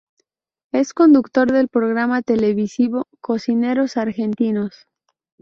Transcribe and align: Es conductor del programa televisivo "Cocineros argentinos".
Es 0.71 0.95
conductor 0.95 1.51
del 1.51 1.67
programa 1.67 2.23
televisivo 2.23 3.07
"Cocineros 3.19 3.97
argentinos". 3.97 4.87